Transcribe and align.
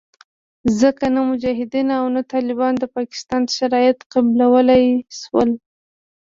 ځکه 0.79 1.05
نه 1.15 1.21
مجاهدینو 1.29 1.93
او 2.01 2.05
نه 2.15 2.21
طالبانو 2.31 2.77
د 2.81 2.85
پاکستان 2.95 3.41
شرایط 3.57 3.97
قبلولې 4.13 4.83
شول 5.19 5.49